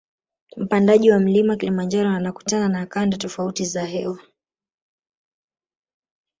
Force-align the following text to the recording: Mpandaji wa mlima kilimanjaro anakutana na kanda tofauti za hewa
Mpandaji 0.57 1.11
wa 1.11 1.19
mlima 1.19 1.55
kilimanjaro 1.55 2.09
anakutana 2.09 2.69
na 2.69 2.85
kanda 2.85 3.17
tofauti 3.17 3.65
za 3.65 3.85
hewa 3.85 4.19